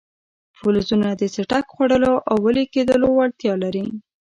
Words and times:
فلزونه 0.59 1.07
د 1.13 1.23
څټک 1.33 1.65
خوړلو 1.73 2.13
او 2.29 2.35
ویلي 2.45 2.65
کېدو 2.73 2.95
وړتیا 3.15 3.53
لري. 3.63 3.85